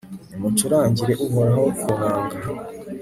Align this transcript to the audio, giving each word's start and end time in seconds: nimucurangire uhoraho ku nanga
nimucurangire 0.29 1.13
uhoraho 1.25 1.63
ku 1.81 1.89
nanga 1.99 2.37